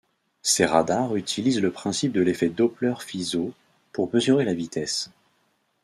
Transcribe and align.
Ces 0.41 0.65
radars 0.65 1.15
utilisent 1.15 1.61
le 1.61 1.69
principe 1.69 2.11
de 2.11 2.21
l'effet 2.21 2.49
Doppler-Fizeau 2.49 3.53
pour 3.93 4.09
mesurer 4.11 4.43
la 4.45 4.55
vitesse. 4.55 5.11